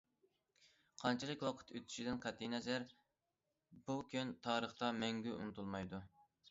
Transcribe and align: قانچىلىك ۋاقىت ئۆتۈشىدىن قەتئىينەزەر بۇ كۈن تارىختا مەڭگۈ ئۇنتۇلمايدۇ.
قانچىلىك 1.01 1.43
ۋاقىت 1.49 1.73
ئۆتۈشىدىن 1.75 2.17
قەتئىينەزەر 2.25 2.89
بۇ 3.91 4.01
كۈن 4.17 4.37
تارىختا 4.49 4.95
مەڭگۈ 5.05 5.39
ئۇنتۇلمايدۇ. 5.41 6.07